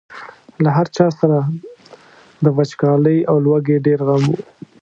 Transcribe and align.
له 0.63 0.69
هر 0.77 0.87
چا 0.95 1.07
سره 1.19 1.37
د 2.43 2.45
وچکالۍ 2.57 3.17
او 3.29 3.35
لوږې 3.45 3.77
ډېر 3.85 3.99
غم 4.07 4.23
و. 4.29 4.33